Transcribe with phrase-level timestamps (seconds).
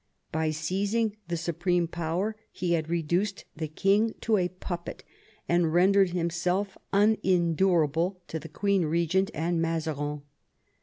[0.31, 5.03] By seizing the supreme power he had reduced the king to a puppet,
[5.47, 10.23] and rendered himself unendurable to the queen regent and Mazarin.